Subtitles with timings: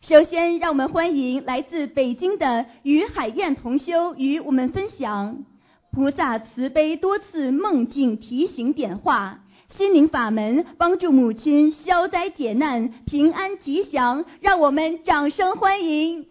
[0.00, 5.44] 首先，让我们欢迎来自北京的于海燕同修与我们分享
[5.90, 9.40] 菩萨慈悲多次梦境提醒点化，
[9.76, 14.24] 心灵法门帮助母亲消灾解难、平安吉祥。
[14.40, 16.26] 让我们掌声欢迎。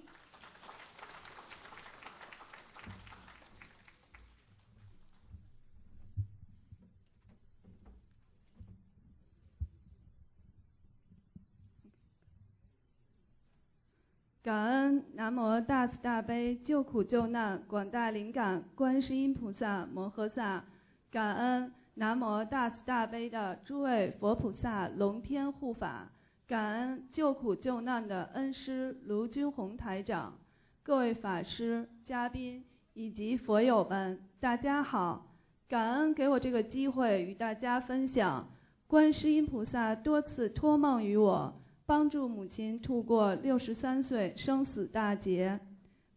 [14.48, 20.64] 感恩南无大慈大悲救苦救难广大灵感观世音菩萨摩诃萨，
[21.12, 26.10] 感恩南无大慈大悲的诸位佛菩萨龙天护法，
[26.48, 30.38] 感恩救苦救难的恩师卢军宏台长，
[30.82, 35.28] 各位法师、嘉宾以及佛友们，大家好！
[35.68, 38.48] 感恩给我这个机会与大家分享，
[38.88, 41.54] 观世音菩萨多次托梦于我。
[41.88, 45.58] 帮助母亲度过六十三岁生死大劫。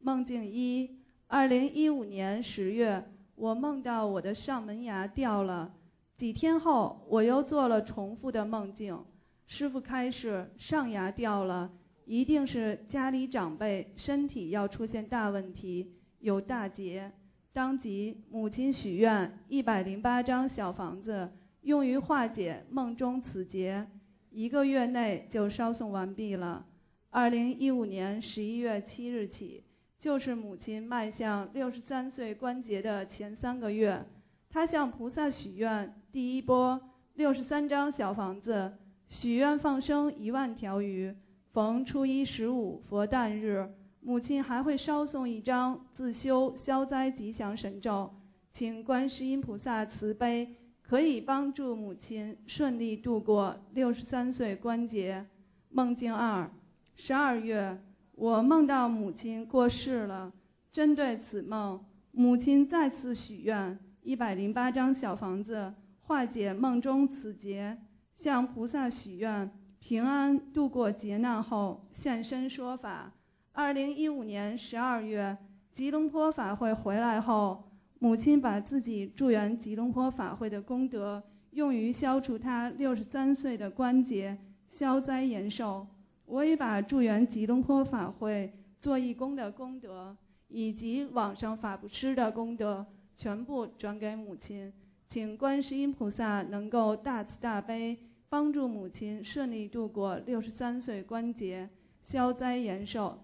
[0.00, 3.04] 梦境一：二零一五年十月，
[3.36, 5.72] 我梦到我的上门牙掉了。
[6.18, 8.98] 几天后，我又做了重复的梦境。
[9.46, 11.70] 师傅开示：上牙掉了，
[12.04, 17.12] 一定是家里长辈身体要出现大问题，有大劫。
[17.52, 21.30] 当即，母亲许愿一百零八张小房子，
[21.62, 23.86] 用于化解梦中此劫。
[24.30, 26.64] 一个月内就烧送完毕了。
[27.10, 29.64] 二零一五年十一月七日起，
[29.98, 34.06] 就是母亲迈向六十三岁关节的前三个月。
[34.48, 36.80] 她向菩萨许愿，第一波
[37.14, 38.72] 六十三张小房子，
[39.08, 41.14] 许愿放生一万条鱼。
[41.52, 43.68] 逢初一十五佛诞日，
[44.00, 48.14] 母亲还会烧送一张自修消灾吉祥神咒，
[48.52, 50.54] 请观世音菩萨慈悲。
[50.90, 55.24] 可以帮助母亲顺利度过六十三岁关节。
[55.68, 56.50] 梦境二，
[56.96, 57.78] 十二月，
[58.16, 60.32] 我梦到母亲过世了。
[60.72, 67.78] 针对此梦，母亲再次许愿一百零八张小房子，化解梦中此劫，
[68.18, 69.48] 向菩萨许愿
[69.78, 73.12] 平安度过劫难后现身说法。
[73.52, 75.38] 二零一五年十二月，
[75.76, 77.69] 吉隆坡法会回来后。
[78.02, 84.38] 母亲把自己助缘吉隆坡法会的功德用于消除她六十三岁的关节，
[84.72, 85.86] 消灾延寿。
[86.24, 90.16] 我也把助缘吉隆坡法会做义工的功德，
[90.48, 92.86] 以及网上法布施的功德，
[93.18, 94.72] 全部转给母亲。
[95.10, 97.98] 请观世音菩萨能够大慈大悲，
[98.30, 101.68] 帮助母亲顺利度过六十三岁关节，
[102.08, 103.18] 消灾延寿。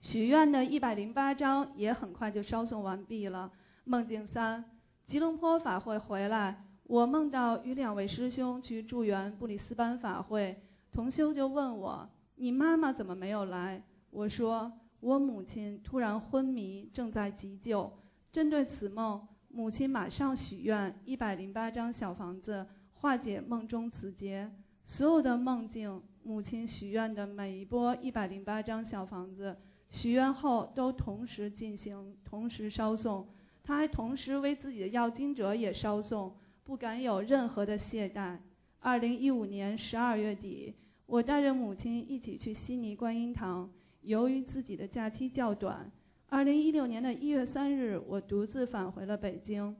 [0.00, 3.50] 许愿的一百零八章也很快就烧送完毕了。
[3.84, 4.64] 梦境三，
[5.06, 17.92] 吉隆坡法会回来，我梦到与两位师兄去助缘布里斯班法会，同修就问我：“你妈妈怎么没有来？”我说：“我母亲突然昏迷，正在急救。”
[18.30, 24.50] 针对此梦，母亲马上许愿一百零八张小房子，化解梦中此劫。
[24.84, 29.56] 所有的梦境，母亲许愿的每一波一百零八张小房子。
[29.90, 33.26] 许愿后都同时进行，同时烧送。
[33.64, 36.34] 他还同时为自己的要经者也烧送，
[36.64, 38.38] 不敢有任何的懈怠。
[38.80, 40.74] 二零一五年十二月底，
[41.06, 43.70] 我带着母亲一起去悉尼观音堂。
[44.00, 45.90] 由于自己的假期较短，
[46.28, 49.76] 二零一六年的一月三日，我独自返回了北京。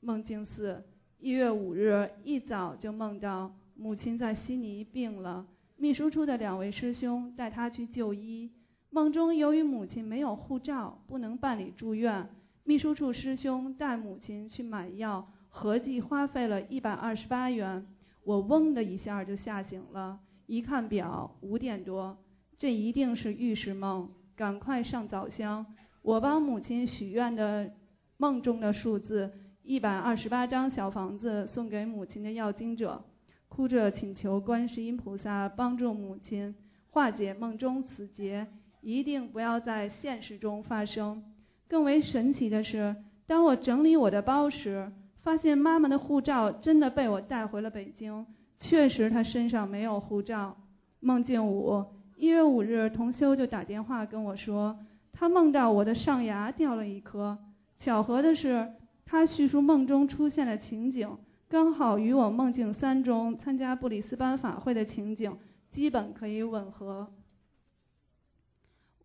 [0.00, 0.84] 梦境四，
[1.18, 5.46] 一月五日一早就梦到母亲在悉尼病了，
[5.76, 8.50] 秘书处的两位师兄带她去就医。
[8.94, 12.28] 梦中，由于母亲没有护照，不能办理住院，
[12.62, 17.86] 秘书处师兄带母亲去买药，合计花费了一百二十八元。
[18.22, 22.18] 我嗡的一下就吓醒了，一看表，五点多，
[22.58, 25.64] 这一定是预示梦，赶快上早香。
[26.02, 27.72] 我帮母亲许愿的
[28.18, 29.32] 梦中的数字
[29.62, 33.02] 一百二十八张小房子送给母亲的要经者，
[33.48, 36.54] 哭着请求观世音菩萨帮助母亲
[36.90, 38.48] 化解梦中此劫。
[38.82, 41.22] 一定不要在现实中发生。
[41.66, 42.94] 更为神奇的是，
[43.26, 44.92] 当我整理我的包时，
[45.22, 48.26] 发现妈妈的护照真的被我带回了北京。
[48.58, 50.56] 确实，她身上没有护照。
[51.00, 51.84] 梦境五，
[52.16, 54.78] 一月五日，同修就打电话跟我说，
[55.12, 57.38] 他梦到我的上牙掉了一颗。
[57.78, 58.72] 巧合的是，
[59.04, 61.18] 他叙述梦中出现的情景，
[61.48, 65.36] 刚好与我梦境三中参加布里斯班法会的情景
[65.70, 67.08] 基本可以吻合。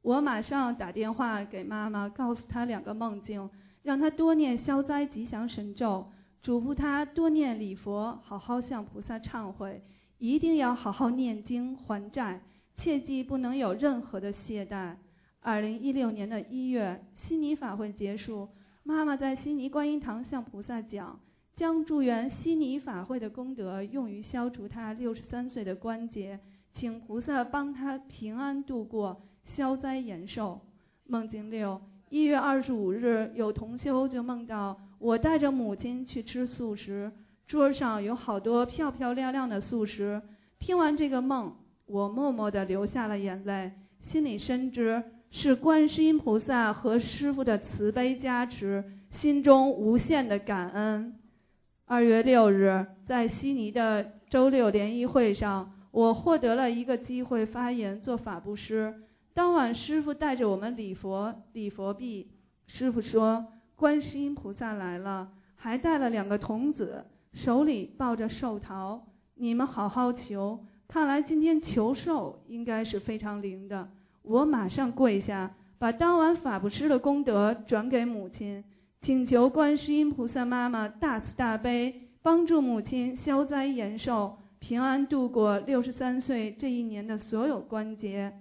[0.01, 3.49] 我马上打电话给妈妈，告诉她两个梦境，
[3.83, 6.11] 让她多念消灾吉祥神咒，
[6.41, 9.83] 嘱咐她多念礼佛，好好向菩萨忏悔，
[10.17, 12.41] 一定要好好念经还债。
[12.77, 14.95] 切记不能有任何的懈怠。
[15.41, 18.49] 二零一六年的一月，悉尼法会结束，
[18.83, 21.19] 妈妈在悉尼观音堂向菩萨讲，
[21.55, 26.39] 将助缘悉尼法会的功德用于消除她六十三岁的关节，
[26.73, 29.23] 请菩萨帮她平安度过，
[29.55, 30.59] 消灾延寿。
[31.05, 37.11] 梦境六，一月二十五日，有同修就梦到我带着母亲去吃素食，
[37.47, 40.21] 桌上有好多漂漂亮亮的素食。
[40.59, 41.55] 听完这个梦，
[41.85, 43.71] 我默默地流下了眼泪，
[44.11, 45.01] 心里深知
[45.31, 51.15] 是观世音菩萨和师父的慈悲加持，心中无限的感恩。
[51.85, 58.93] 二月六日，在悉尼的周六联谊会上，我获得了一个机会发言做法布施。
[59.37, 62.27] 当晚，师傅带着我们礼佛礼佛毕，
[62.65, 63.45] 师傅说
[63.77, 68.99] ：“观世音菩萨来了，还带了两个童子，手里抱着寿桃。”
[69.37, 73.87] 你们好好求，看来今天求寿应该是非常灵的。
[74.23, 78.63] 我马上跪下，把当晚法布施的功德转给母亲，
[79.03, 88.33] 请求观世音菩萨妈妈大慈大悲，帮助母亲消灾延寿，平安度过六十三岁这一年的所有关节。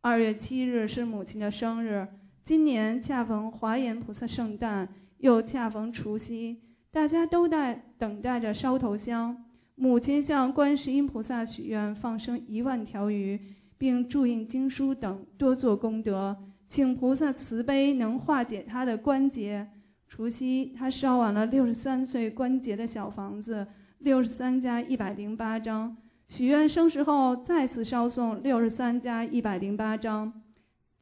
[0.00, 2.06] 二月七日是母亲的生日，
[2.46, 6.58] 今年恰逢华严菩萨圣诞，又恰逢除夕，
[6.92, 9.44] 大家都在等待着烧头香。
[9.74, 13.40] 母亲向观世音菩萨许愿，放生一万条鱼，
[13.76, 16.36] 并注印经书等，多做功德，
[16.70, 19.66] 请菩萨慈悲，能化解她的关节。
[20.08, 23.66] 除夕，她烧完了六十三岁关节的小房子，
[23.98, 25.96] 六十三加一百零八张。
[26.28, 30.42] 许愿生时后，再次烧送六十三加一百零八张。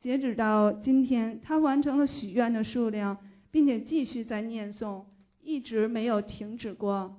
[0.00, 3.18] 截止到今天，他完成了许愿的数量，
[3.50, 5.02] 并且继续在念诵，
[5.42, 7.16] 一直没有停止过。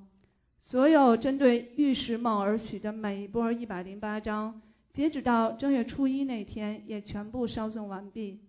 [0.62, 4.62] 所有针对玉石梦而许的每一波一百零八张，
[4.94, 8.40] 截止到正月初一那天，也全部烧送完毕。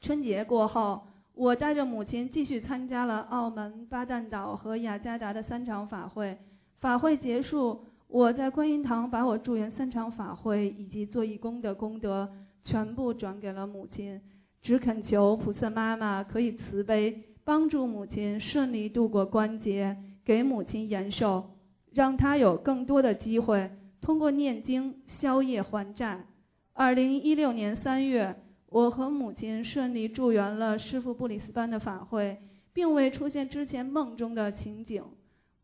[0.00, 6.38] 春节过后，我带着母亲继续参加了澳门、巴旦岛和雅加达的三场法会。
[6.78, 12.30] 法会结束，我在观音堂把我助缘三场法会以及做义工的功德
[12.62, 14.20] 全部转给了母亲，
[14.62, 19.96] 只恳求菩萨妈妈可以慈悲，帮助母亲顺利度过关节。
[20.24, 21.50] 给母亲延寿，
[21.92, 23.70] 让她有更多的机会
[24.00, 26.24] 通过念经消业还债。
[26.72, 28.34] 二零一六年三月，
[28.70, 32.38] 我和母亲顺利助缘了师父布里斯班的法会，
[32.72, 35.04] 并未出现之前梦中的情景。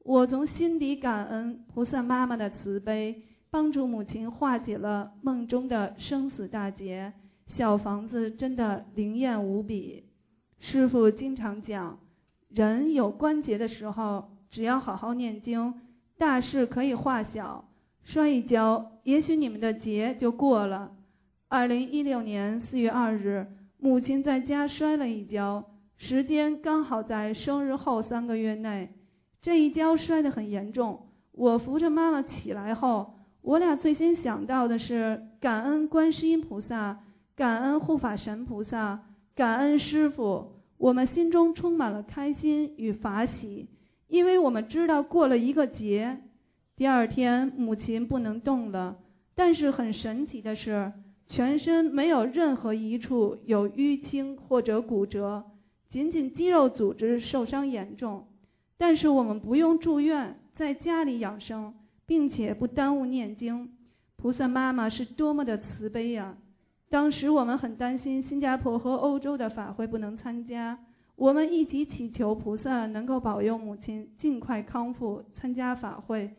[0.05, 7.13] 我从心底感恩菩萨妈妈的慈悲，帮助母亲化解了梦中的生死大劫。
[7.47, 10.05] 小房子真的灵验无比。
[10.59, 11.99] 师父经常讲，
[12.49, 14.31] 人有关节的时候。
[14.51, 15.75] 只要好好念经，
[16.19, 17.67] 大事可以化小。
[18.03, 20.91] 摔一跤，也许你们的劫就过了。
[21.47, 23.47] 二零一六年四月二日，
[23.79, 28.91] 母亲在家摔了一跤，时间刚好在生日后三个月内。
[29.43, 31.07] 这一跤摔得很严重。
[31.33, 37.01] 我扶着妈妈起来后，我俩最先想到的是感恩观世音菩萨，
[37.35, 39.03] 感恩护法神菩萨，
[39.35, 40.53] 感恩师傅。
[40.77, 43.69] 我们心中充满了开心与法喜。
[44.09, 46.19] 因为我们知道过了一个节，
[46.77, 48.97] 第二天母亲不能动了。
[49.35, 50.93] 但是很神奇的是，
[51.27, 55.45] 全身没有任何一处有淤青或者骨折，
[55.89, 58.27] 仅仅肌肉组织受伤严重。
[58.81, 61.75] 但是我们不用住院，在家里养生，
[62.07, 63.73] 并且不耽误念经。
[64.17, 66.39] 菩萨妈妈是多么的慈悲呀！
[66.89, 70.79] 当时我们很担心新加坡和欧洲的法会不能参加。
[71.15, 76.31] 我们一起祈求菩萨能够保佑母亲尽快康复，参加法会。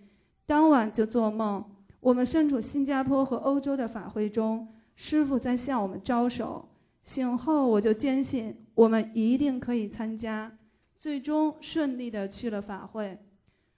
[0.48, 1.64] 当晚就做梦，
[2.00, 6.70] 我们身处新加坡和欧洲的法会中，师傅在向我们招手。
[7.04, 10.52] 醒后我就坚信我们一定可以参加，
[11.02, 13.18] 最终顺利的去了法会。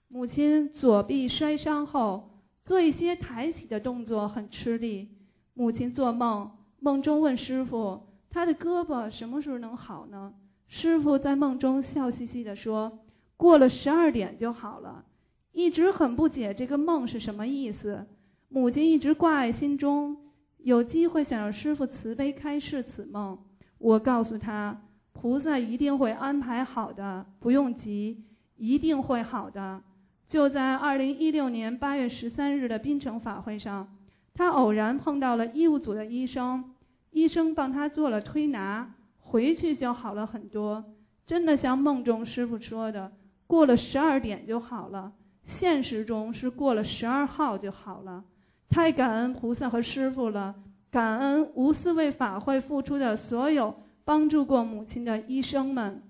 [0.10, 5.08] 母亲左臂摔伤后，做一些抬起的动作很吃力。
[5.54, 6.52] 母亲做梦，
[6.82, 10.34] 梦中问师傅：“他的胳膊什么时候能好呢？”
[10.68, 13.00] 师傅在梦中笑嘻嘻地说
[13.38, 15.06] ：“过了十二点就好了。”
[15.54, 18.06] 一直很不解这个梦是什么意思。
[18.50, 20.18] 母亲一直挂在心中，
[20.58, 23.40] 有机会想让师傅慈悲开示此梦。
[23.78, 24.82] 我告诉他，
[25.14, 28.24] 菩萨一定会安排好的，不用急，
[28.58, 29.82] 一定会好的。
[30.28, 33.88] 就在二零一六年八月十三日的槟城法会上，
[34.34, 36.74] 他偶然碰到了医务组的医生，
[37.12, 38.96] 医生帮他做了推拿。
[39.26, 40.84] 回去就好了很多，
[41.26, 43.12] 真的像梦中师傅说的，
[43.48, 45.14] 过了十二点就好了。
[45.58, 48.24] 现实中是过了十二号就好了。
[48.70, 50.54] 太感恩菩萨和师傅了，
[50.92, 53.76] 感恩无私为法会付出的所有
[54.06, 56.02] 帮助过母亲的医生们。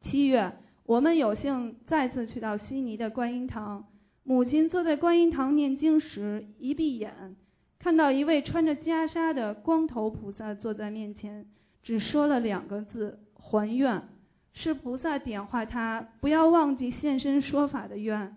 [0.00, 0.52] 七月，
[0.84, 3.86] 我们有幸再次去到悉尼的观音堂，
[4.22, 7.36] 母亲坐在观音堂念经时，一闭眼，
[7.78, 11.46] 看到一位穿着袈裟的光头菩萨坐在面前，
[11.82, 14.02] 只说了两个字：还愿。
[14.52, 18.34] 是菩萨点化他，不要忘记现身说法的愿。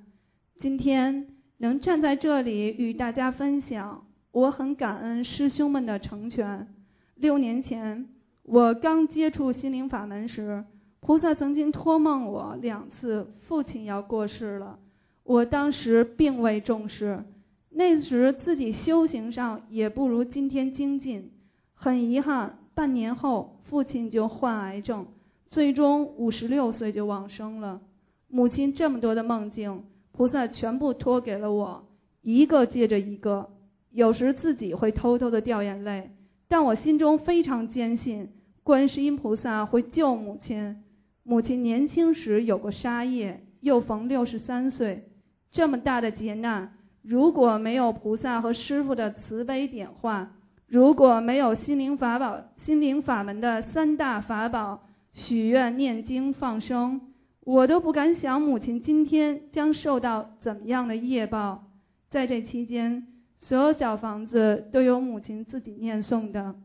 [0.60, 6.68] 今天能站在这里与大家分享，我很感恩师兄们的成全。
[7.16, 8.08] 六年前，
[8.44, 10.66] 我刚接触心灵法门时，
[11.00, 14.80] 菩萨曾经托梦我两次，父亲要过世了。
[15.24, 17.24] 我当时并未重视，
[17.70, 21.32] 那时自己修行上也不如今天精进。
[21.74, 25.06] 很遗憾，半年后父亲就患癌症。
[25.48, 27.80] 最终五十六岁就往生了。
[28.28, 31.86] 母亲这么多的梦境，菩萨全部托给了我，
[32.22, 33.50] 一个接着一个。
[33.92, 36.10] 有时自己会偷偷的掉眼泪，
[36.48, 38.30] 但我心中非常坚信，
[38.64, 40.84] 观世音菩萨会救母亲。
[41.24, 45.10] 母亲年轻时有过杀业，又逢六十三岁，
[45.52, 50.32] 这么大的劫难，如果没有菩萨和师父的慈悲点化，
[50.68, 54.84] 如果没有心灵法宝、心灵法门的三大法宝。
[55.16, 57.00] 许愿、念经、放生，
[57.42, 61.66] 我都不敢想母亲今天将受到怎么样的业报。
[62.10, 63.06] 在这期间，
[63.44, 66.56] 所有小房子都有母亲自己念诵的。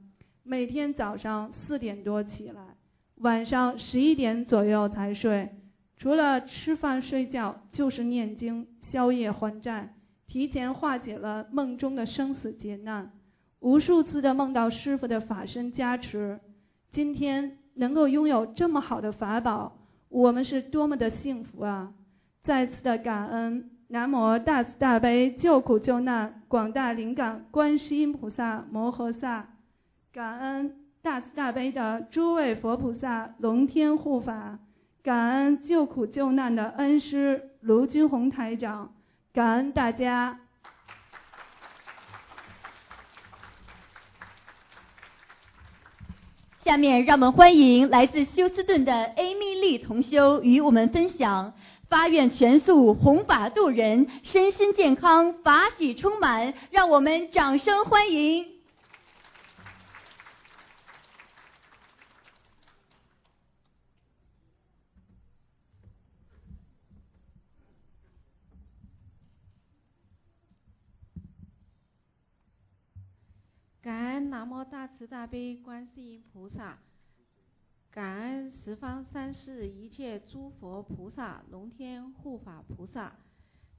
[0.44, 2.76] 每天早上四点多起来，
[3.16, 5.50] 晚上十一点左右才睡。
[5.96, 9.96] 除了吃饭睡觉，就是念经、宵夜还债，
[10.28, 13.10] 提前化解了梦中的生死劫难。
[13.58, 16.38] 无数次的梦到师傅的法身加持。
[16.92, 17.58] 今天。
[17.78, 21.92] 能够拥有这么好的法宝，我们是多么的幸福啊！
[22.42, 29.48] 再次的感恩南无大慈大悲救苦救难广大灵感观世音菩萨摩诃萨，
[30.12, 34.58] 感恩大慈大悲的诸位佛菩萨龙天护法，
[35.02, 38.92] 感恩救苦救难的恩师卢军宏台长，
[39.32, 40.38] 感恩大家。
[46.62, 51.54] 下面让我们欢迎来自休斯顿的艾米丽同修与我们分享
[51.88, 58.58] 发愿全素弘法度人，身心健康，法喜充满，让我们掌声欢迎。
[73.80, 76.76] 感恩南无大慈大悲观世音菩萨，
[77.90, 83.16] 感恩十方三世一切诸佛菩萨、龙天护法菩萨，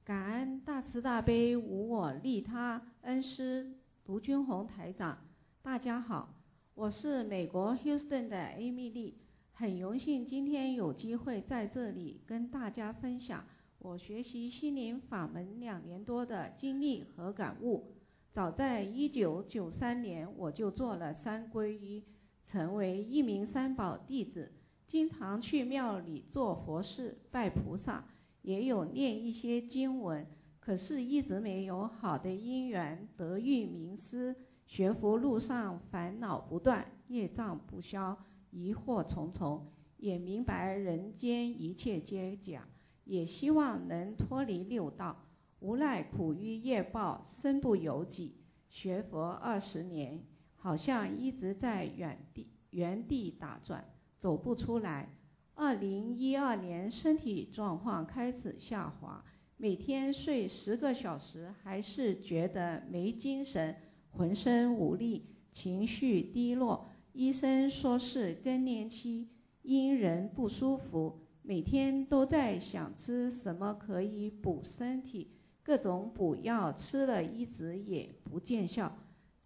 [0.04, 3.72] 感恩大慈大悲无我利他恩师
[4.06, 5.16] 卢军宏台长。
[5.62, 6.34] 大家好，
[6.74, 9.16] 我是美国休斯顿的艾米丽，
[9.52, 13.44] 很荣幸今天有机会在这里跟大家分享
[13.78, 17.94] 我学习心灵法门两年多的经历和感悟。
[18.32, 22.04] 早在一九九三年，我就做了三皈依，
[22.50, 24.50] 成为一名三宝弟子，
[24.88, 28.04] 经常去庙里做佛事、拜菩萨，
[28.42, 30.26] 也有念一些经文。
[30.58, 34.34] 可是，一直没有好的因缘得遇名师。
[34.66, 38.16] 学佛路上烦恼不断，业障不消，
[38.50, 39.66] 疑惑重重。
[39.96, 42.66] 也明白人间一切皆假，
[43.04, 45.24] 也希望能脱离六道。
[45.60, 48.34] 无奈苦于业报，身不由己。
[48.68, 50.20] 学佛二十年，
[50.60, 53.84] 好像一直在原地原地打转，
[54.20, 55.08] 走不出来。
[55.54, 59.24] 二零一二年，身体状况开始下滑，
[59.56, 63.74] 每天睡十个小时，还是觉得没精神，
[64.10, 66.88] 浑身无力，情绪低落。
[67.12, 69.28] 医生说是更年期，
[69.62, 75.32] 因人不舒服，每天都在想吃什么可以补身体。
[75.62, 78.96] 各种补药吃了一直也不见效，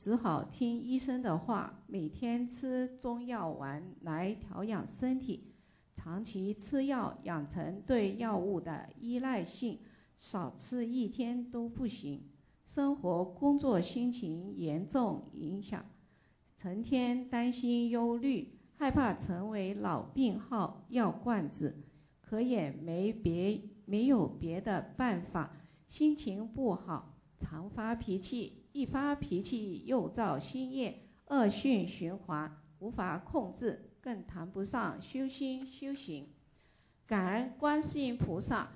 [0.04, 5.44] 只好听医生的话，每天吃中药丸来调养身体。
[5.96, 9.78] 长期吃药养成对药物的依赖性，
[10.18, 12.20] 少吃一天都不行。
[12.66, 15.86] 生活、工作、心情严重影响，
[16.58, 21.78] 成天担心、忧虑，害怕成为老病号、药罐子，
[22.20, 25.56] 可也没别没有别的办法。
[25.88, 36.26] 心情不好，常发脾气，一发脾气又造新业，恶性循环，无法控制，更谈不上修心修行。
[37.06, 38.70] 感恩观世音菩萨。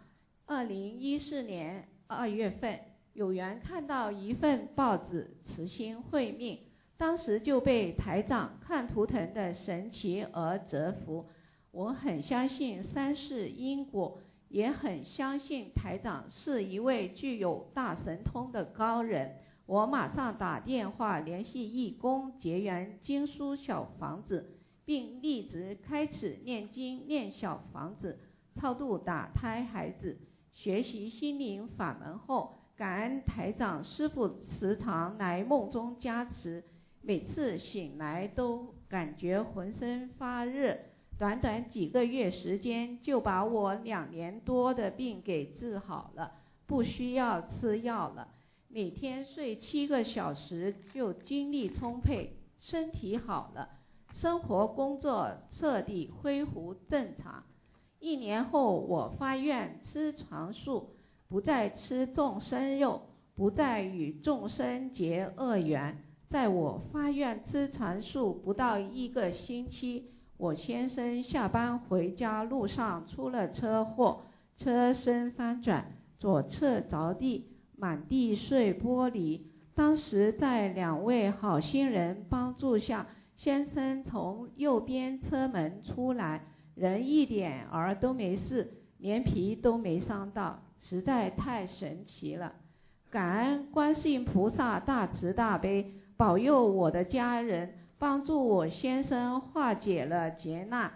[0.46, 2.78] 二零一四年二月份，
[3.12, 6.60] 有缘看到一份报纸，慈心会命，
[6.96, 11.26] 当时就被台长看图腾的神奇而折服。
[11.72, 19.38] 我很相信三世因果，也很相信台长是一位具有大神通的高人。
[19.68, 24.56] 我马上打电话联系义工结缘经书小房子，
[24.87, 28.18] 并立即开始念经念小房子，
[28.54, 30.16] 超度打胎孩子。
[30.54, 36.64] 学习心灵法门后，感恩台长师傅时常来梦中加持，
[37.02, 40.78] 每次醒来都感觉浑身发热。
[41.18, 46.32] 短短几个月时间，就把我两年多的病给治好了，
[46.66, 48.28] 不需要吃药了。
[48.70, 53.70] 每天睡七个小时就精力充沛，身体好了，
[54.12, 57.44] 生活工作彻底恢复正常。
[57.98, 60.90] 一年后，我发愿吃长素，
[61.28, 63.00] 不再吃众生肉，
[63.34, 66.04] 不再与众生结恶缘。
[66.28, 74.25] 在我发愿吃长素不到一个星期，我先生下班回家路上出了车祸，
[74.58, 77.46] 车身翻转，左侧着地。
[77.78, 79.40] 满地碎玻璃。
[79.75, 83.06] 当时在两位好心人帮助下，
[83.37, 86.42] 先生从右边车门出来，
[86.75, 92.52] 人一点儿都没事，连皮都没伤到，实在太神奇了！
[93.08, 100.92] 感恩观世音菩萨大慈大悲，保佑我的家人，帮助我先生化解了劫难。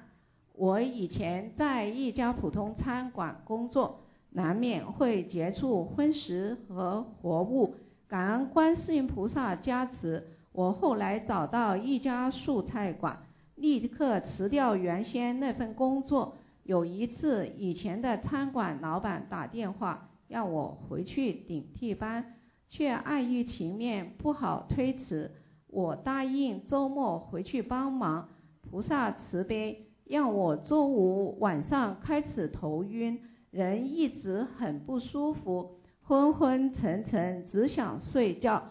[0.55, 4.01] 我以前在一家普通餐馆工作。
[4.35, 7.75] 难免会接触荤食和活物，
[8.09, 13.19] 感恩观世音菩萨加持，我后来找到一家素菜馆，
[13.57, 16.37] 立刻辞掉原先那份工作。
[16.65, 22.37] 有一次，以前的餐馆老板打电话让我回去顶替班，
[22.71, 25.31] 却碍于情面不好推辞，
[25.67, 28.29] 我答应周末回去帮忙。
[28.63, 33.21] 菩萨慈悲，让我周五晚上开始头晕。
[33.53, 38.63] 人一直很不舒服，昏昏沉沉，只想睡觉。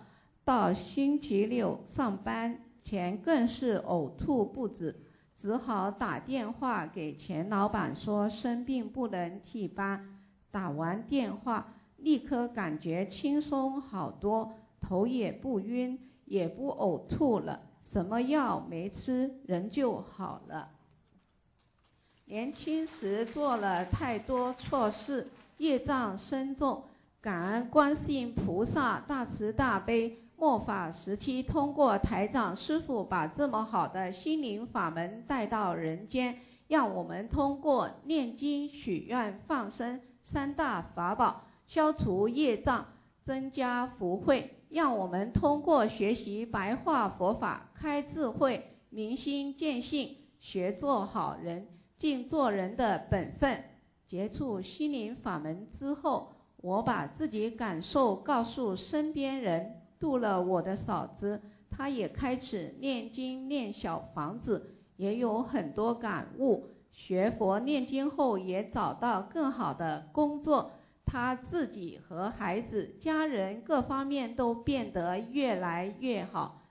[0.43, 4.95] 到星期六上班前更是呕吐不止，
[5.39, 10.17] 只好打电话给钱老板说生病不能替班。
[10.49, 17.61] 打完电话，立刻感觉轻松好多，头也不晕，也不呕吐了。
[17.93, 20.69] 什么药没吃，人就好了。
[22.31, 26.83] 年轻时做了太多错事，业障深重。
[27.19, 36.37] 感恩观世音菩萨大慈大悲，末法时期通过台长师傅把这么好的心灵法门带到人间，
[36.69, 39.99] 让我们通过念经、许愿、放生
[40.31, 42.85] 三大法宝，消除业障，
[43.25, 44.55] 增加福慧。
[44.69, 51.67] 让我们通过学习白话佛法，开智慧，明心见性，学做好人。
[52.01, 53.63] 尽做人的本分，
[54.07, 66.65] 接触心灵法门之后，我把自己感受告诉身边人，度了我的嫂子，她也开始念经念小房子，也有很多感悟。
[66.91, 70.71] 学佛念经后，也找到更好的工作，
[71.05, 76.63] 她自己和孩子、家人各方面都变得越来越好。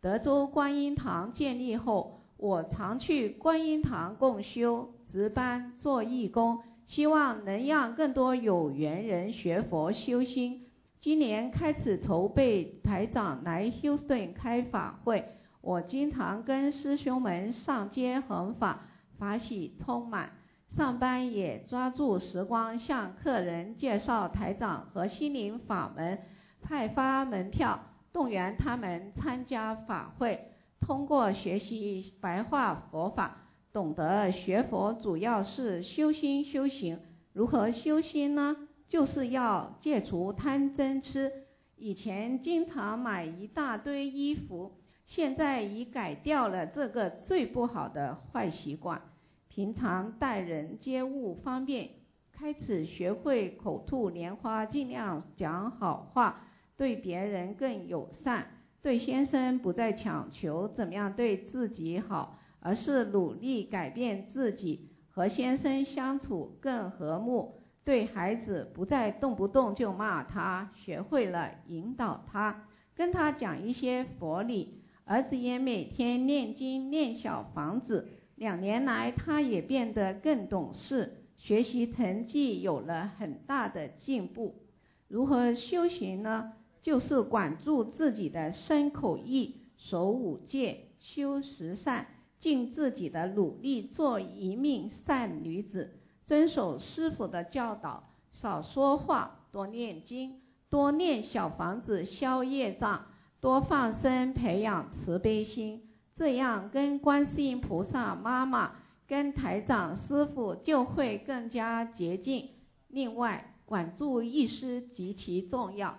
[0.00, 2.18] 德州观音堂建立后。
[2.42, 10.66] 我常去观音堂共修，值班做义工，希望能让更多有缘人学佛修心。
[10.98, 15.24] 今年开始筹备台长来休斯顿开法会，
[15.60, 18.88] 我经常跟师兄们上街弘法，
[19.20, 20.32] 法喜充满。
[20.76, 26.18] 上班也抓住时光向客人介绍台长和心灵法门，
[26.60, 27.78] 派发门票，
[28.12, 30.48] 动员他们参加法会。
[30.82, 36.98] 通过学习白话佛法，懂得学佛主要是修心修行。
[37.32, 38.56] 如何修心呢？
[38.88, 41.32] 就是要戒除贪嗔痴。
[41.76, 44.72] 以前经常买一大堆衣服，
[45.06, 49.00] 现在已改掉了这个最不好的坏习惯。
[49.48, 51.90] 平常待人接物方便，
[52.32, 58.48] 开始学会口吐莲花，尽量讲好话，对别人更友善。
[58.82, 67.60] 对先生不再强求怎么样对自己好，而是努力改变自己，和先生相处更和睦。
[67.84, 74.82] 对孩子不再动不动就骂他，学会了引导他，跟他讲一些佛理。
[75.04, 84.62] 儿子也每天念经念小房子，两年来他也变得更懂事，学习成绩有了很大的进步。
[85.06, 86.52] 如何修行呢？
[86.82, 92.06] 就是管住自己的身口意，守五戒，修十善，
[92.40, 95.94] 尽自己的努力做一命善女子，
[96.26, 103.06] 遵守师傅的教导，少说话，多念经，多念小房子消业障，
[103.40, 108.72] 多放生培养慈悲心，这样跟观世音菩萨妈妈、
[109.06, 112.50] 跟台长师傅就会更加接近。
[112.88, 115.96] 另外，管住意识极其重要。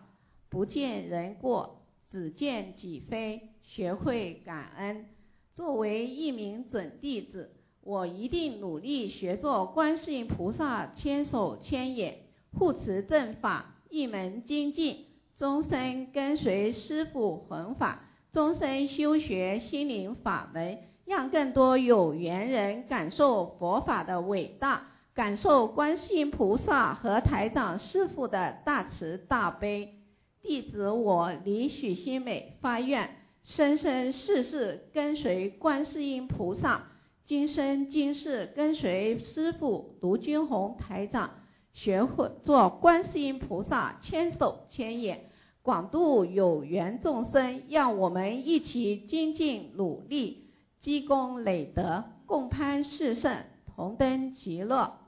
[0.54, 5.08] 不见人过，只见己非，学会感恩。
[5.56, 12.20] 作为一名准弟子，我一定努力学做观世音菩萨千手千眼，
[12.56, 24.86] 护持正法，一门精进，终身跟随师父弘法，终身修学心灵法门，让更多有缘人感受佛法的伟大，
[25.16, 29.96] 感受观世音菩萨和台长师父的大慈大悲。
[30.43, 36.84] 弟子我李许新美发愿，生生世世跟随观世音菩萨，
[37.23, 41.32] 今生今世跟随师父卢军宏台长，
[41.71, 45.29] 学会做观世音菩萨千手千眼，
[45.62, 47.63] 广度有缘众生。
[47.69, 50.49] 让我们一起精进努力，
[50.82, 54.99] 积功累德，共攀四圣，同登极乐。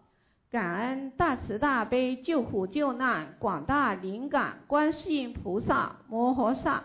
[0.56, 6.84] 感恩大慈大悲救苦救难广大灵感观世音菩萨摩诃萨，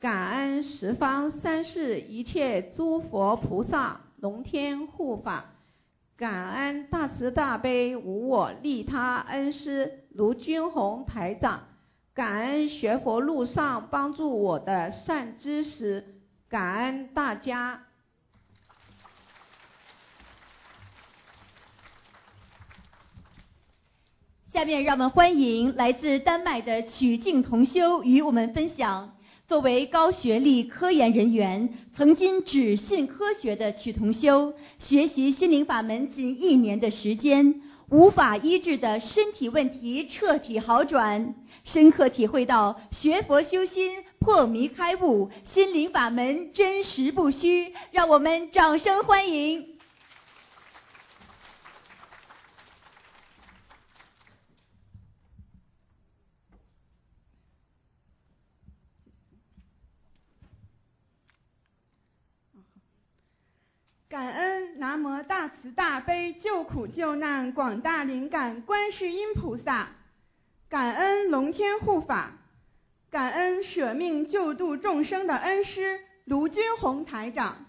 [0.00, 5.44] 感恩十方三世一切诸佛菩萨龙天护法，
[6.16, 11.64] 感恩大慈大悲无我利他恩师卢军宏台长，
[12.14, 16.02] 感恩学佛路上帮助我的善知识，
[16.48, 17.82] 感恩大家。
[24.52, 29.14] 下面让我们欢迎来自丹麦的曲静同修与我们分享。
[29.48, 41.34] 作为高学历科研人员，曾经只信科学的曲同修，学习心灵法门仅一年的时间，无法医治的身体问题彻底好转，
[41.64, 47.72] 深刻体会到学佛修心破迷开悟，心灵法门真实不虚。
[47.90, 49.71] 让我们掌声欢迎。
[64.12, 69.88] 感恩南无大慈大悲救苦救难广大灵感观世音菩萨，
[70.68, 72.32] 感恩龙天护法，
[73.10, 77.64] 感恩舍命救度众生的恩师卢军宏台长。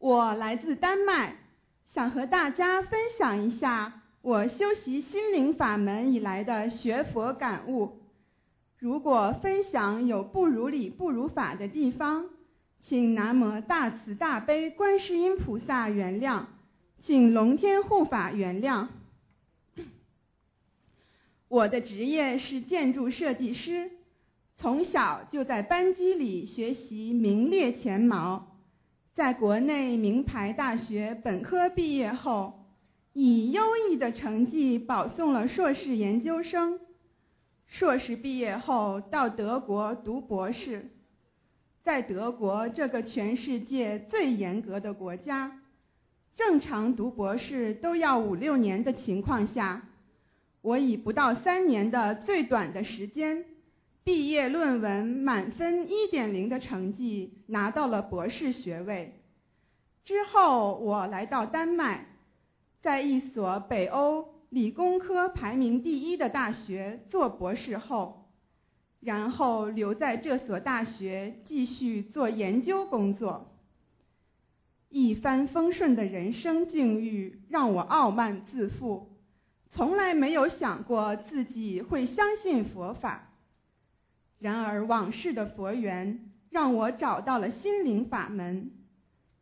[0.00, 1.36] 我来自丹麦，
[1.94, 8.00] 想和大家分享一下我修习心灵法门以来的学佛感悟。
[8.76, 12.28] 如果分享有不如理不如法的地方，
[12.84, 16.44] 请南无大慈大悲观世音菩萨原谅，
[17.02, 18.88] 请龙天护法原谅。
[21.48, 23.90] 我的职业是建筑设计师，
[24.56, 28.56] 从小就在班级里学习名列前茅，
[29.14, 32.64] 在国内名牌大学本科毕业后，
[33.12, 36.80] 以优异的成绩保送了硕士研究生。
[37.66, 40.90] 硕士毕业后到德国读博士。
[41.88, 45.58] 在德国这个全世界最严格的国家，
[46.36, 49.80] 正常读博士都要五六年的情况下，
[50.60, 53.42] 我以不到三年的最短的时间，
[54.04, 59.14] 毕业论文满分一点零的成绩拿到了博士学位。
[60.04, 62.04] 之后我来到丹麦，
[62.82, 68.17] 在一所北欧理工科排名第一的大学做博士后。
[69.00, 73.52] 然后留在这所大学继续做研究工作。
[74.88, 79.10] 一帆风顺的人生境遇让我傲慢自负，
[79.70, 83.32] 从来没有想过自己会相信佛法。
[84.38, 88.70] 然而往事的佛缘让我找到了心灵法门。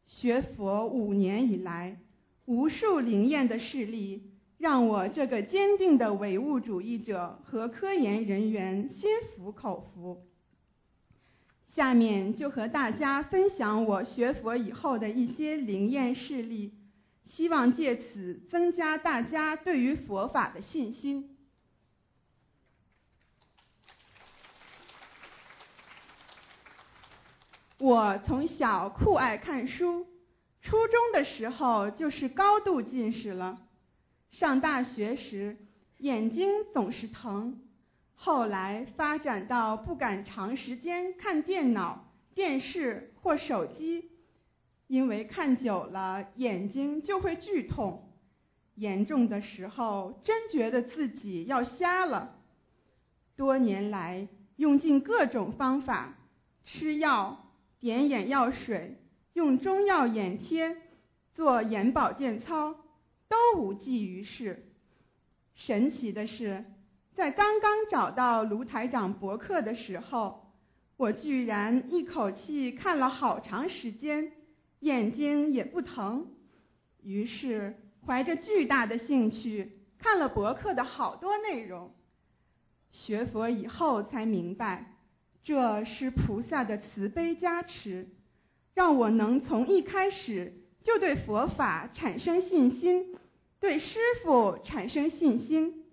[0.07, 1.99] 学佛五年以来，
[2.45, 4.33] 无数灵验的事例。
[4.59, 10.23] 让我这个坚定的唯物主义者和科研人员心服口服。
[11.75, 16.73] 下面就和大家分享我学佛以后的一些灵验事例，
[17.27, 21.37] 希望借此增加大家对于佛法的信心。
[27.79, 30.07] 我从小酷爱看书，
[30.62, 33.65] 初中的时候就是高度近视了。
[34.31, 35.57] 上大学时，
[35.99, 37.61] 眼睛总是疼，
[38.15, 44.11] 后来发展到不敢长时间看电脑、电视或手机，
[44.89, 48.11] 因为看久了眼睛就会剧痛，
[48.75, 52.37] 严重的时候真觉得自己要瞎了。
[53.37, 56.15] 多年来用尽各种方法，
[56.65, 58.99] 吃药、点眼药水、
[59.33, 60.77] 用中药眼贴、
[61.33, 62.75] 做眼保健操，
[63.29, 64.65] 都无济于事。
[65.55, 66.65] 神奇的是，
[67.15, 70.53] 在刚刚找到卢台长博客的时候，
[70.97, 74.33] 我居然一口气看了好长时间，
[74.81, 76.29] 眼睛也不疼。
[77.03, 81.95] 于是怀着巨大的兴趣看了博客的好多内容。
[82.91, 84.97] 学佛以后才明白，
[85.45, 88.09] 这是菩萨的慈悲加持，
[88.75, 90.55] 让我能从一开始
[90.87, 93.16] 就对佛法产生信心，
[93.59, 95.85] 对师父产生信心。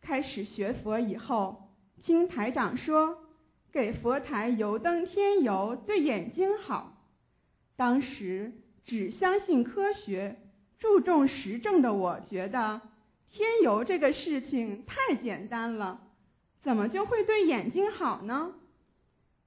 [0.00, 1.70] 开始学佛以后，
[2.02, 3.18] 听台长说
[3.70, 7.04] 给佛台油灯添油对眼睛好，
[7.76, 8.52] 当时
[8.84, 10.40] 只相信科学、
[10.80, 12.80] 注重实证的我觉得。
[13.30, 16.00] 添油这个事情太简单了，
[16.62, 18.54] 怎么就会对眼睛好呢？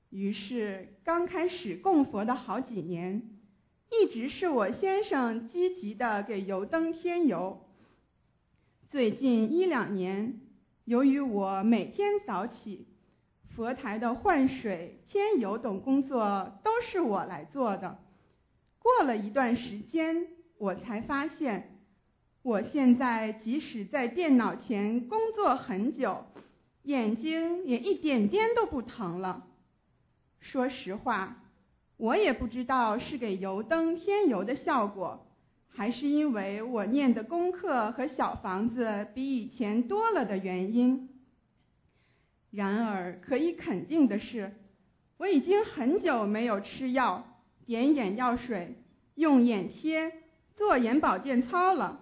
[0.10, 3.31] 于是刚开始供佛的好几年，
[3.92, 7.62] 一直是我先生积极的给油灯添油。
[8.90, 10.40] 最近一两年，
[10.86, 12.88] 由于我每天早起，
[13.54, 18.00] 佛台的换水、添油等工作都是我来做的。
[18.80, 20.26] 过了一段时间，
[20.58, 21.80] 我才发现。
[22.44, 26.26] 我现在即使在电脑前工作很久，
[26.84, 29.46] 眼睛也一点点都不疼了。
[30.40, 31.44] 说实话，
[32.02, 35.28] 我也不知道是给油灯添油的效果，
[35.70, 41.10] 还是因为我念的功课和小房子比以前多了的原因。
[42.50, 44.52] 然而可以肯定的是，
[45.20, 47.24] 我已经很久没有吃药、
[47.68, 48.74] 点眼药水、
[49.14, 50.12] 用眼贴、
[50.58, 52.00] 做眼保健操了。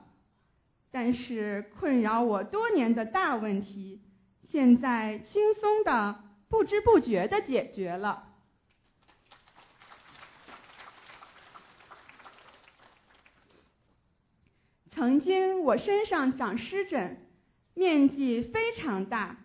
[0.91, 3.99] 但是困扰我多年的大问题，
[4.49, 6.15] 现在轻松的、
[6.47, 8.28] 不知不觉的解决了。
[14.99, 17.25] 曾经我身上长湿疹，
[17.73, 19.37] 面积非常大，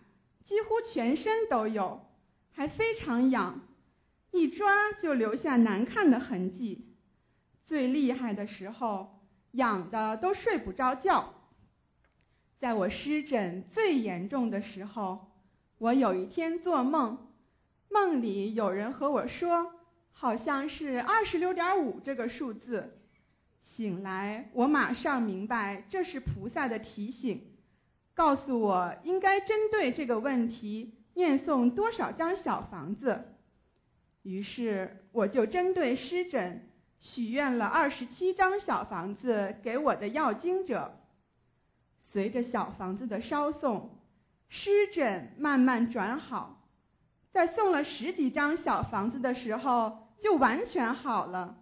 [0.43, 2.05] 几乎全身都有，
[2.51, 3.61] 还非常痒，
[4.31, 6.93] 一抓就留下难看的痕迹。
[7.67, 9.21] 最厉害的时候，
[9.53, 11.33] 痒的都睡不着觉。
[12.59, 15.25] 在我湿疹最严重的时候，
[15.77, 17.29] 我有一天做梦，
[17.89, 19.71] 梦里有人和我说，
[20.11, 22.99] 好像是二十六点五这个数字。
[23.75, 27.41] 醒来，我马上明白这是菩萨的提醒，
[28.13, 33.25] 告诉我应该针对这个问题念诵多少张小房子。
[34.23, 36.69] 于是，我就针对湿疹
[37.01, 40.93] 许愿了二十七张小房子给我的药经者。
[42.13, 43.99] 随着小房子的烧送，
[44.47, 46.65] 湿疹慢慢转好，
[47.33, 51.57] 在送了十几张小房子的时候，就完全好了，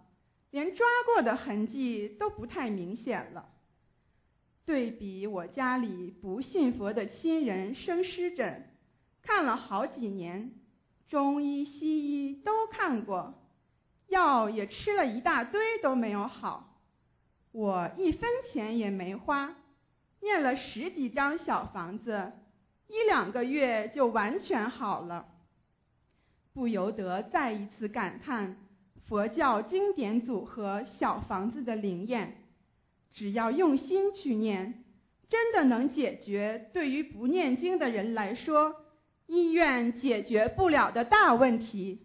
[0.54, 3.48] 连抓过的痕迹都不太明显了。
[4.64, 8.62] 对比我家里不信佛的亲人生湿疹，
[9.20, 10.52] 看了好几年，
[11.08, 13.34] 中医西医都看过，
[14.06, 16.78] 药也吃了一大堆都没有好，
[17.50, 19.56] 我一分钱也没花。
[20.20, 22.30] 念了十几张小房子，
[22.86, 25.26] 一两个月就完全好了，
[26.52, 28.56] 不由得再一次感叹
[29.08, 32.38] 佛教经典组合小房子的灵验。
[33.12, 34.82] 只要用心去念，
[35.28, 38.74] 真的能解决对于不念经的人来说
[39.26, 42.00] 医院解决不了的大问题。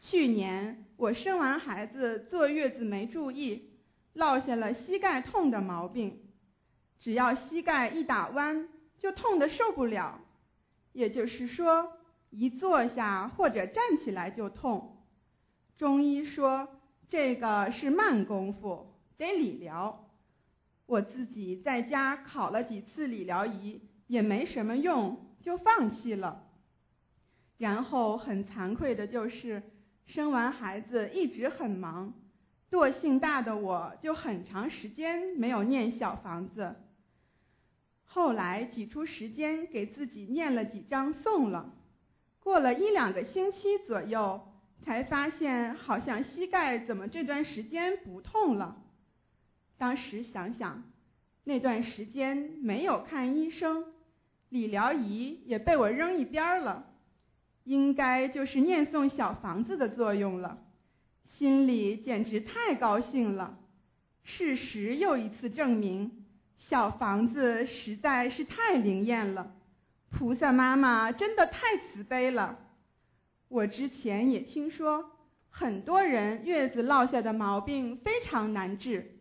[0.00, 3.70] 去年我生完孩子坐月子没注意，
[4.12, 6.20] 落下了膝盖痛的毛病。
[7.00, 10.20] 只要膝盖一打弯，就痛得受不了。
[10.92, 11.92] 也就是说，
[12.30, 15.04] 一坐下或者站起来就痛。
[15.76, 16.68] 中医说
[17.08, 20.08] 这个是慢功夫，得理疗。
[20.86, 26.44] 我自己在家考了几次理疗仪，也没什么用，就放弃了。
[27.58, 29.62] 然后很惭愧的就是。
[30.04, 32.12] 生完孩子一直很忙，
[32.68, 36.74] 惰性大的我就很长时间没有念小房子。
[38.14, 41.72] 后来挤出时间给自己念了几张送了，
[42.40, 44.38] 过了一两个星期左右，
[44.84, 48.76] 才发现好像膝盖怎么这段时间不痛了。
[49.78, 50.82] 当时想想，
[51.44, 53.86] 那段时间没有看医生，
[54.50, 56.84] 理疗仪也被我扔一边了，
[57.64, 60.58] 应该就是念诵小房子的作用了。
[61.38, 63.58] 心里简直太高兴了。
[64.22, 66.21] 事实又一次证明，
[66.68, 69.52] 小房子实在是太灵验了。
[70.10, 72.58] 菩萨妈妈真的太慈悲了。
[73.48, 75.10] 我之前也听说，
[75.50, 79.18] 很多人月子落下的毛病非常难治，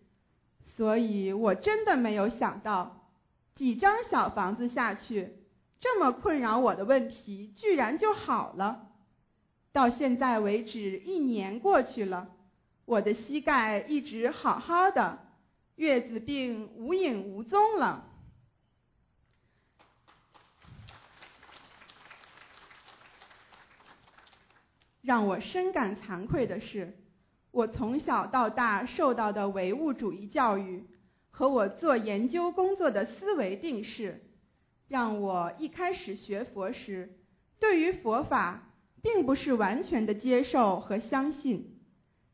[0.75, 3.09] 所以我真的没有想到，
[3.55, 5.33] 几张小房子下去，
[5.79, 8.87] 这么困扰我的问题居然就好了。
[9.73, 12.29] 到现在为止，一年过去了，
[12.85, 15.19] 我的膝盖一直好好的，
[15.75, 18.07] 月子病无影无踪了。
[25.01, 26.95] 让我深感惭愧的是，
[27.49, 30.85] 我从小到大受到的唯物主义教育
[31.31, 34.21] 和我做研究工作的思维定式，
[34.87, 37.17] 让我一开始学佛时，
[37.59, 38.69] 对于佛法
[39.01, 41.79] 并不是完全的接受和相信。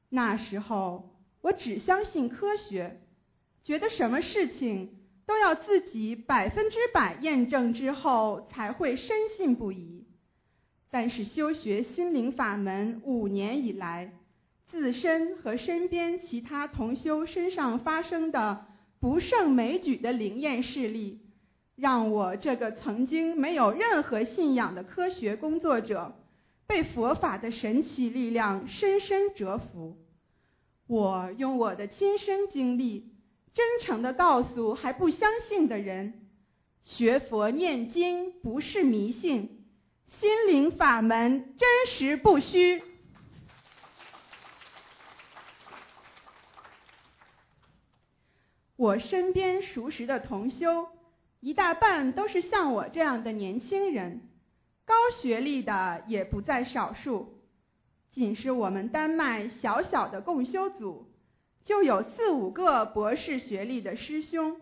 [0.10, 3.00] 那时候，我只相信科学，
[3.63, 10.06] 觉得什么事情都要自己百分之百验证之后才会深信不疑。
[10.89, 14.13] 但是修学心灵法门五年以来，
[14.67, 18.65] 自身和身边其他同修身上发生的
[19.00, 21.20] 不胜枚举的灵验事例，
[21.76, 26.15] 让我这个曾经没有任何信仰的科学工作者，
[26.65, 29.98] 被佛法的神奇力量深深折服。
[30.88, 33.12] 我用我的亲身经历，
[33.58, 36.28] 真诚地告诉还不相信的人：
[36.84, 39.65] 学佛念经不是迷信。
[40.06, 42.84] 心灵法门真实不虚。
[48.76, 50.89] 我身边熟识的同修，
[51.39, 54.30] 一大半都是像我这样的年轻人，
[54.86, 57.41] 高学历的也不在少数。
[58.12, 61.07] 仅是我们丹麦小小的共修组，
[61.68, 64.56] 就有四五个博士学历的师兄。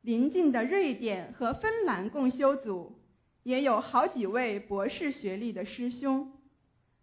[0.00, 2.98] 邻近的瑞典和芬兰共修组。
[3.42, 6.32] 也有好几位博士学历的师兄，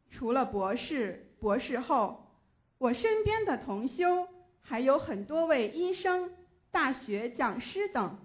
[0.09, 2.31] 除了博士、博士后，
[2.79, 4.27] 我身边的同修
[4.59, 6.31] 还有很多位医生、
[6.71, 8.17] 大学讲师等。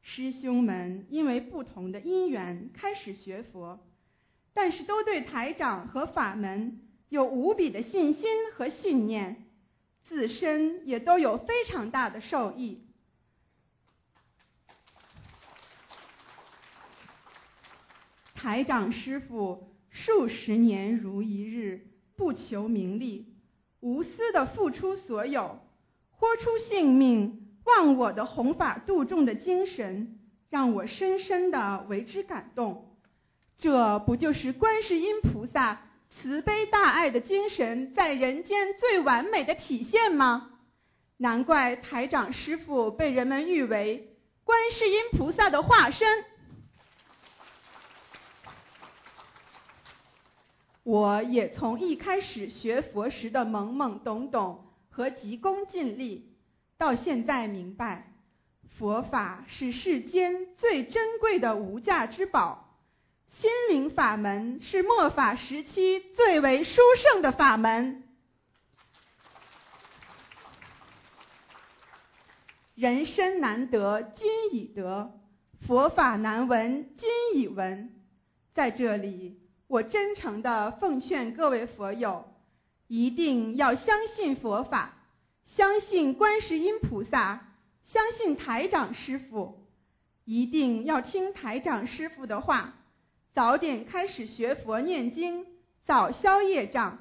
[0.00, 3.78] 师兄们因为不同的因缘开始学佛，
[4.54, 9.44] 但是都对台长和法门有无比的信心和信念，
[10.08, 12.82] 自身也都有非常大的受益。
[18.34, 23.34] 台长师傅数十年如一日，不求名利，
[23.80, 25.58] 无私的付出所有，
[26.10, 32.96] 豁出性命忘我的弘法度众的精神，让我深深的为之感动。
[33.58, 35.82] 这不就是观世音菩萨
[36.22, 40.50] 慈悲大爱的精神在人间最完美的体现吗？
[41.18, 46.24] 难怪台长师傅被人们誉为观世音菩萨的化身。
[50.82, 56.36] 我也从一开始学佛时的懵懵懂懂和急功近利，
[56.78, 58.12] 到现在明白，
[58.78, 62.65] 佛法是世间最珍贵的无价之宝，
[63.40, 68.02] 心灵法门是末法时期最为殊胜的法门。
[72.74, 75.12] 人生难得今已得，
[75.66, 77.94] 佛法难闻今已闻，
[78.54, 79.38] 在这里。
[79.68, 82.32] 我真诚的奉劝各位佛友，
[82.86, 84.94] 一定要相信佛法，
[85.44, 87.52] 相信观世音菩萨，
[87.84, 89.66] 相信台长师傅，
[90.24, 92.74] 一定要听台长师傅的话，
[93.36, 95.44] 早点开始学佛念经，
[95.84, 97.00] 早消业障。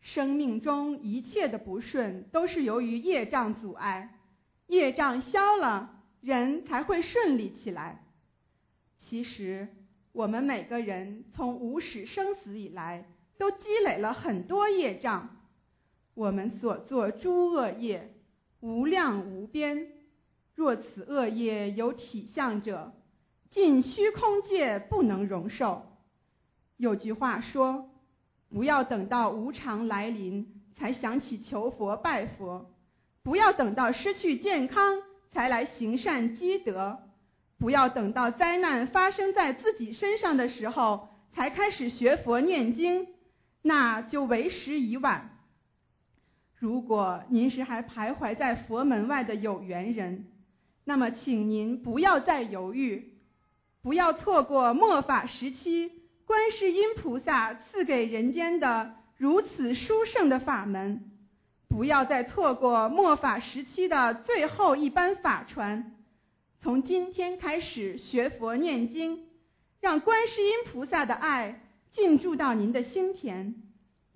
[0.00, 4.18] 生命中一切的不顺都是由于业障阻碍，
[4.68, 8.06] 业障消了，人才会顺利起来。
[9.00, 9.68] 其实。
[10.12, 13.04] 我们每个人从无始生死以来，
[13.36, 15.36] 都积累了很多业障。
[16.14, 18.14] 我们所作诸恶业，
[18.60, 19.88] 无量无边。
[20.54, 22.92] 若此恶业有体相者，
[23.54, 25.86] 尽虚空界不能容受。
[26.76, 27.88] 有句话说
[28.50, 32.68] ：“不要等到无常来临才想起求佛拜佛，
[33.22, 34.98] 不要等到失去健康
[35.30, 36.98] 才来行善积德。”
[37.56, 43.06] 不要等到灾难发生在自己身上的时候才开始学佛念经，
[43.62, 45.38] 那就为时已晚。
[46.56, 50.26] 如果您是还徘徊在佛门外的有缘人，
[50.84, 53.13] 那么请您不要再犹豫，
[53.84, 55.92] 不要错过末法时期
[56.24, 61.12] 观世音菩萨赐给人间的如此殊胜的法门，
[61.68, 65.96] 不要再错过末法时期的最后一班法船。
[66.62, 69.26] 从今天开始学佛念经，
[69.82, 71.60] 让观世音菩萨的爱
[71.92, 73.54] 进驻到您的心田。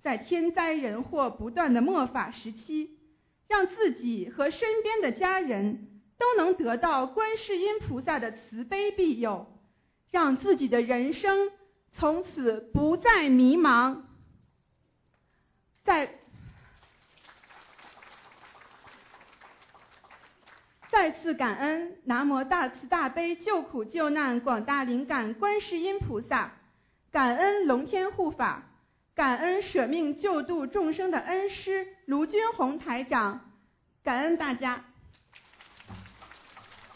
[0.01, 2.97] 在天灾人祸不断的末法时期，
[3.47, 9.45] 让自己和身边的家人都能得到观世音菩萨的慈悲庇佑，
[10.11, 11.51] 让自己的人生
[11.93, 14.01] 从此不再迷茫。
[15.83, 16.15] 再
[20.91, 26.51] 再次感恩南无大慈大悲救苦救难广大灵感观世音菩萨，
[27.11, 28.63] 感恩龙天护法。
[29.15, 33.51] 感恩舍命救度众生的恩师卢军宏台长，
[34.01, 34.85] 感恩大家。